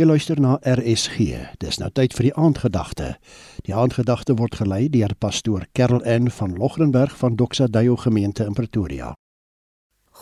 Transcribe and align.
Jy 0.00 0.06
luister 0.08 0.38
na 0.40 0.54
RSG. 0.64 1.34
Dis 1.60 1.76
nou 1.76 1.90
tyd 1.92 2.14
vir 2.16 2.30
die 2.30 2.36
aandgedagte. 2.40 3.08
Die 3.66 3.74
aandgedagte 3.76 4.32
word 4.38 4.54
gelei 4.56 4.86
deur 4.88 5.12
pastoor 5.20 5.66
Karel 5.76 6.00
N 6.08 6.30
van 6.32 6.54
Logrenberg 6.56 7.12
van 7.20 7.36
Doxa 7.36 7.66
Deo 7.68 7.98
gemeente 8.00 8.46
in 8.48 8.56
Pretoria. 8.56 9.10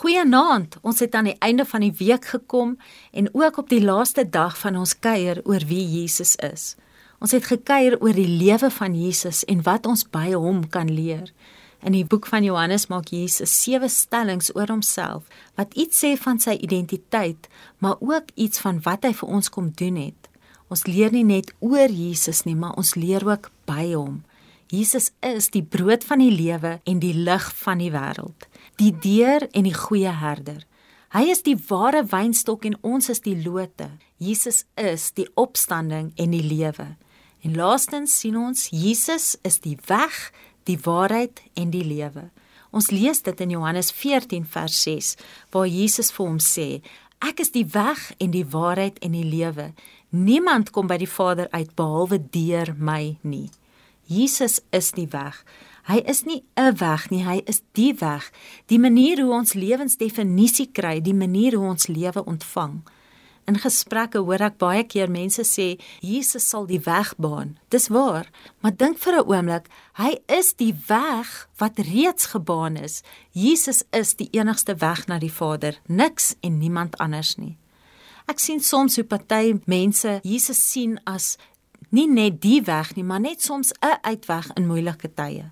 Goeienaand. 0.01 0.81
Ons 0.83 0.99
het 0.99 1.15
aan 1.15 1.31
die 1.31 1.37
einde 1.39 1.63
van 1.63 1.87
die 1.87 1.93
week 1.95 2.27
gekom 2.27 2.75
en 3.13 3.31
ook 3.31 3.63
op 3.63 3.71
die 3.71 3.79
laaste 3.85 4.27
dag 4.27 4.59
van 4.59 4.81
ons 4.83 4.97
kuier 4.99 5.45
oor 5.47 5.63
wie 5.71 5.87
Jesus 5.87 6.35
is. 6.43 6.75
Ons 7.23 7.39
het 7.39 7.47
gekuier 7.47 8.01
oor 8.03 8.19
die 8.19 8.27
lewe 8.27 8.73
van 8.81 8.99
Jesus 8.99 9.45
en 9.47 9.63
wat 9.63 9.87
ons 9.87 10.03
by 10.11 10.33
hom 10.35 10.65
kan 10.67 10.91
leer. 10.91 11.31
In 11.87 11.95
die 11.95 12.05
boek 12.05 12.27
van 12.27 12.43
Johannes 12.43 12.89
maak 12.91 13.13
Jesus 13.15 13.53
sewe 13.63 13.89
stellings 13.89 14.51
oor 14.57 14.67
homself 14.67 15.29
wat 15.59 15.75
iets 15.79 16.01
sê 16.03 16.17
van 16.19 16.41
sy 16.43 16.57
identiteit, 16.59 17.47
maar 17.79 18.01
ook 18.01 18.33
iets 18.35 18.59
van 18.65 18.81
wat 18.83 19.07
hy 19.07 19.13
vir 19.15 19.29
ons 19.39 19.51
kom 19.51 19.71
doen 19.71 20.01
het. 20.01 20.31
Ons 20.69 20.85
leer 20.91 21.15
nie 21.15 21.25
net 21.25 21.55
oor 21.65 21.89
Jesus 21.89 22.43
nie, 22.45 22.57
maar 22.59 22.75
ons 22.77 22.97
leer 22.99 23.25
ook 23.25 23.51
by 23.69 23.93
hom. 23.95 24.25
Jesus 24.69 25.13
is 25.25 25.49
die 25.55 25.63
brood 25.63 26.05
van 26.05 26.21
die 26.21 26.35
lewe 26.35 26.77
en 26.85 26.99
die 27.01 27.15
lig 27.15 27.47
van 27.63 27.81
die 27.81 27.93
wêreld, 27.95 28.49
die 28.77 28.93
deur 28.93 29.47
en 29.57 29.65
die 29.65 29.77
goeie 29.77 30.13
herder. 30.13 30.67
Hy 31.15 31.25
is 31.33 31.41
die 31.47 31.57
ware 31.71 32.03
wynstok 32.05 32.67
en 32.69 32.77
ons 32.85 33.09
is 33.09 33.23
die 33.25 33.39
lote. 33.41 33.89
Jesus 34.21 34.67
is 34.77 35.09
die 35.17 35.29
opstanding 35.41 36.11
en 36.21 36.35
die 36.35 36.45
lewe. 36.45 36.91
En 37.47 37.55
laastens 37.57 38.19
sien 38.21 38.37
ons 38.37 38.67
Jesus 38.75 39.37
is 39.47 39.61
die 39.65 39.79
weg, 39.89 40.17
die 40.69 40.79
waarheid 40.85 41.43
en 41.59 41.73
die 41.73 41.85
lewe. 41.85 42.29
Ons 42.71 42.91
lees 42.93 43.23
dit 43.25 43.41
in 43.41 43.57
Johannes 43.57 43.91
14 43.97 44.45
vers 44.45 44.83
6 44.85 45.15
waar 45.55 45.69
Jesus 45.69 46.13
vir 46.13 46.27
hom 46.27 46.41
sê: 46.43 46.69
Ek 47.25 47.41
is 47.41 47.51
die 47.51 47.67
weg 47.73 48.13
en 48.23 48.31
die 48.31 48.45
waarheid 48.47 49.01
en 49.03 49.17
die 49.17 49.27
lewe. 49.27 49.73
Niemand 50.15 50.71
kom 50.71 50.87
by 50.89 51.01
die 51.01 51.11
Vader 51.11 51.49
uit 51.51 51.75
behalwe 51.77 52.21
deur 52.33 52.75
my 52.77 53.17
nie. 53.23 53.49
Jesus 54.09 54.61
is 54.73 54.93
die 54.97 55.09
weg. 55.13 55.43
Hy 55.89 56.03
is 56.05 56.25
nie 56.25 56.43
'n 56.57 56.77
weg 56.77 57.11
nie, 57.11 57.25
hy 57.25 57.43
is 57.47 57.63
die 57.73 57.95
weg. 57.95 58.31
Die 58.67 58.79
manier 58.79 59.21
hoe 59.23 59.33
ons 59.33 59.55
lewensdefinisie 59.55 60.69
kry, 60.73 61.01
die 61.01 61.15
manier 61.15 61.57
hoe 61.57 61.69
ons 61.69 61.87
lewe 61.87 62.25
ontvang. 62.25 62.83
In 63.49 63.57
gesprekke 63.57 64.21
hoor 64.21 64.43
ek 64.45 64.59
baie 64.61 64.83
keer 64.85 65.09
mense 65.09 65.41
sê 65.49 65.69
Jesus 66.05 66.45
sal 66.51 66.67
die 66.69 66.81
weg 66.85 67.15
baan. 67.17 67.55
Dis 67.73 67.89
waar, 67.89 68.29
maar 68.61 68.75
dink 68.77 68.99
vir 69.01 69.15
'n 69.17 69.25
oomblik, 69.25 69.67
hy 69.97 70.21
is 70.29 70.53
die 70.53 70.75
weg 70.89 71.49
wat 71.57 71.79
reeds 71.79 72.27
gebaan 72.35 72.77
is. 72.77 73.03
Jesus 73.33 73.85
is 73.91 74.15
die 74.15 74.29
enigste 74.33 74.75
weg 74.77 75.07
na 75.09 75.19
die 75.19 75.33
Vader, 75.33 75.81
niks 75.87 76.35
en 76.41 76.59
niemand 76.59 76.99
anders 76.99 77.37
nie. 77.37 77.57
Ek 78.29 78.39
sien 78.39 78.61
soms 78.61 78.97
hoe 78.97 79.05
party 79.05 79.61
mense 79.65 80.21
Jesus 80.23 80.71
sien 80.71 81.01
as 81.07 81.39
nie 81.91 82.07
net 82.07 82.43
die 82.43 82.61
weg 82.63 82.95
nie, 82.97 83.05
maar 83.05 83.21
net 83.21 83.43
soms 83.43 83.73
'n 83.81 83.99
uitweg 84.03 84.51
in 84.57 84.67
moeilike 84.67 85.09
tye. 85.15 85.51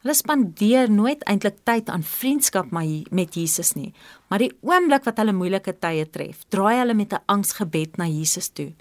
Hulle 0.00 0.14
spandeer 0.16 0.88
nooit 0.88 1.24
eintlik 1.28 1.58
tyd 1.68 1.90
aan 1.92 2.02
vriendskap 2.02 2.70
met 2.72 3.34
Jesus 3.36 3.74
nie, 3.76 3.92
maar 4.28 4.40
die 4.40 4.52
oomblik 4.64 5.04
wat 5.04 5.18
hulle 5.20 5.34
moeilike 5.36 5.74
tye 5.76 6.06
tref, 6.08 6.46
draai 6.48 6.78
hulle 6.78 6.94
met 6.94 7.12
'n 7.12 7.24
angsgebed 7.26 7.98
na 7.98 8.06
Jesus 8.06 8.48
toe. 8.48 8.72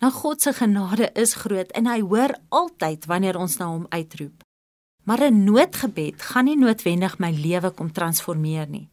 Nou 0.00 0.10
God 0.12 0.42
se 0.42 0.52
genade 0.52 1.10
is 1.14 1.34
groot 1.34 1.70
en 1.72 1.86
hy 1.86 2.00
hoor 2.00 2.34
altyd 2.48 3.04
wanneer 3.06 3.36
ons 3.36 3.56
na 3.56 3.66
hom 3.66 3.86
uitroep. 3.88 4.42
Maar 5.04 5.30
'n 5.30 5.44
noodgebed 5.44 6.22
gaan 6.22 6.44
nie 6.44 6.56
noodwendig 6.56 7.18
my 7.18 7.30
lewe 7.30 7.70
kom 7.70 7.92
transformeer 7.92 8.68
nie. 8.68 8.88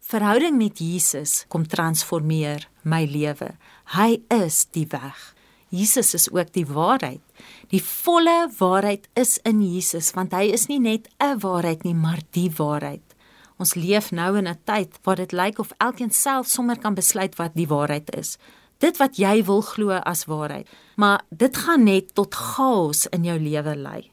Verhouding 0.00 0.56
met 0.56 0.78
Jesus 0.78 1.44
kom 1.48 1.66
transformeer 1.66 2.68
my 2.82 3.04
lewe. 3.04 3.56
Hy 3.84 4.22
is 4.28 4.66
die 4.70 4.86
weg. 4.86 5.34
Jesus 5.70 6.14
is 6.14 6.26
ook 6.30 6.52
die 6.52 6.66
waarheid. 6.66 7.22
Die 7.70 7.82
volle 7.82 8.50
waarheid 8.58 9.06
is 9.14 9.38
in 9.46 9.62
Jesus 9.62 10.10
want 10.16 10.34
hy 10.34 10.50
is 10.50 10.66
nie 10.66 10.80
net 10.80 11.08
'n 11.18 11.38
waarheid 11.38 11.84
nie, 11.84 11.94
maar 11.94 12.20
die 12.30 12.50
waarheid. 12.50 13.14
Ons 13.58 13.74
leef 13.74 14.10
nou 14.10 14.36
in 14.38 14.48
'n 14.48 14.58
tyd 14.64 14.98
waar 15.04 15.16
dit 15.16 15.32
lyk 15.32 15.58
of 15.58 15.72
elkeen 15.78 16.10
self 16.10 16.46
sommer 16.46 16.78
kan 16.78 16.94
besluit 16.94 17.36
wat 17.36 17.54
die 17.54 17.68
waarheid 17.68 18.10
is. 18.16 18.38
Dit 18.78 18.96
wat 18.96 19.16
jy 19.16 19.44
wil 19.44 19.60
glo 19.60 19.90
as 19.90 20.24
waarheid, 20.24 20.66
maar 20.96 21.20
dit 21.30 21.56
gaan 21.56 21.84
net 21.84 22.14
tot 22.14 22.34
chaos 22.34 23.06
in 23.06 23.24
jou 23.24 23.38
lewe 23.38 23.76
lei. 23.76 24.10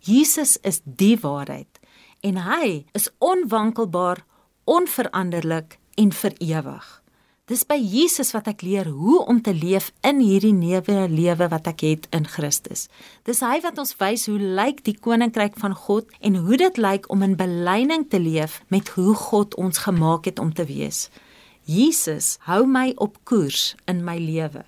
Jesus 0.00 0.58
is 0.62 0.80
die 0.84 1.16
waarheid 1.16 1.78
en 2.20 2.36
hy 2.36 2.84
is 2.92 3.08
onwankelbaar, 3.18 4.24
onveranderlik 4.64 5.78
en 5.94 6.12
vir 6.12 6.32
ewig. 6.38 6.99
Dis 7.50 7.64
by 7.66 7.80
Jesus 7.82 8.28
wat 8.30 8.46
ek 8.46 8.60
leer 8.62 8.86
hoe 8.94 9.24
om 9.26 9.40
te 9.42 9.50
leef 9.50 9.88
in 10.06 10.20
hierdie 10.22 10.54
nuwe 10.54 11.08
lewe 11.10 11.48
wat 11.50 11.66
ek 11.66 11.80
het 11.82 12.04
in 12.14 12.28
Christus. 12.30 12.84
Dis 13.26 13.40
hy 13.42 13.56
wat 13.64 13.80
ons 13.82 13.96
wys 13.98 14.28
hoe 14.30 14.38
lyk 14.38 14.84
die 14.86 14.94
koninkryk 14.94 15.58
van 15.58 15.74
God 15.74 16.06
en 16.22 16.38
hoe 16.44 16.60
dit 16.62 16.78
lyk 16.78 17.08
om 17.10 17.26
in 17.26 17.34
belyning 17.40 18.06
te 18.06 18.22
leef 18.22 18.60
met 18.70 18.92
hoe 18.94 19.16
God 19.18 19.58
ons 19.58 19.82
gemaak 19.82 20.30
het 20.30 20.38
om 20.38 20.54
te 20.54 20.68
wees. 20.70 21.08
Jesus 21.66 22.36
hou 22.46 22.60
my 22.70 22.92
op 23.02 23.18
koers 23.26 23.74
in 23.90 24.06
my 24.06 24.14
lewe. 24.22 24.62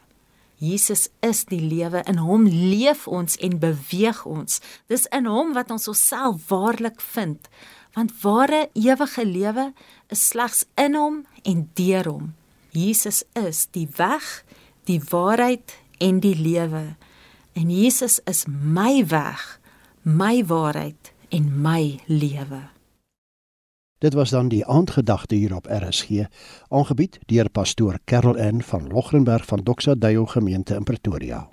Jesus 0.58 1.06
is 1.22 1.46
die 1.54 1.62
lewe 1.62 2.02
in 2.10 2.18
hom 2.18 2.50
leef 2.50 3.06
ons 3.06 3.38
en 3.38 3.62
beweeg 3.62 4.26
ons. 4.26 4.58
Dis 4.90 5.06
in 5.14 5.30
hom 5.30 5.54
wat 5.54 5.70
ons 5.70 5.86
onsself 5.94 6.50
waarlik 6.50 6.98
vind. 7.14 7.46
Want 7.94 8.18
ware 8.26 8.66
ewige 8.74 9.22
lewe 9.22 9.70
is 10.10 10.30
slegs 10.34 10.66
in 10.74 10.98
hom 10.98 11.26
en 11.46 11.68
deur 11.78 12.10
hom. 12.10 12.32
Jesus 12.72 13.24
is 13.36 13.66
die 13.70 13.88
weg, 13.96 14.44
die 14.88 15.00
waarheid 15.10 15.74
en 16.00 16.20
die 16.24 16.36
lewe. 16.36 16.96
En 17.52 17.68
Jesus 17.68 18.20
is 18.24 18.46
my 18.48 19.04
weg, 19.06 19.60
my 20.02 20.40
waarheid 20.46 21.12
en 21.28 21.50
my 21.60 22.00
lewe. 22.06 22.62
Dit 24.00 24.14
was 24.14 24.30
dan 24.30 24.48
die 24.48 24.64
aandgedagte 24.66 25.34
hier 25.34 25.54
op 25.54 25.68
RSG, 25.68 26.24
aangebied 26.68 27.18
deur 27.26 27.50
pastoor 27.50 27.98
Karel 28.04 28.40
N 28.40 28.62
van 28.64 28.88
Logrenberg 28.88 29.44
van 29.44 29.60
Doxa 29.62 29.94
Deo 29.94 30.26
gemeente 30.26 30.74
in 30.74 30.82
Pretoria. 30.82 31.48